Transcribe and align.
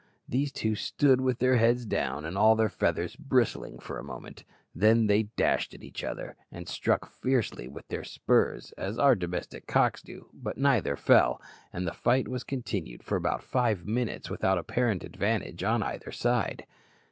These 0.27 0.51
two 0.51 0.73
stood 0.73 1.21
with 1.21 1.37
their 1.37 1.57
heads 1.57 1.85
down 1.85 2.25
and 2.25 2.35
all 2.35 2.55
their 2.55 2.69
feathers 2.69 3.15
bristling 3.15 3.77
for 3.77 3.99
a 3.99 4.03
moment; 4.03 4.43
then 4.73 5.05
they 5.05 5.29
dashed 5.37 5.75
at 5.75 5.83
each 5.83 6.03
other, 6.03 6.35
and 6.51 6.67
struck 6.67 7.05
fiercely 7.11 7.67
with 7.67 7.87
their 7.89 8.03
spurs, 8.03 8.71
as 8.79 8.97
our 8.97 9.13
domestic 9.13 9.67
cocks 9.67 10.01
do, 10.01 10.29
but 10.33 10.57
neither 10.57 10.95
fell, 10.95 11.39
and 11.71 11.85
the 11.87 11.93
fight 11.93 12.27
was 12.27 12.43
continued 12.43 13.03
for 13.03 13.15
about 13.15 13.43
five 13.43 13.85
minutes 13.85 14.27
without 14.27 14.57
apparent 14.57 15.03
advantage 15.03 15.61
on 15.63 15.83
either 15.83 16.11
side. 16.11 16.65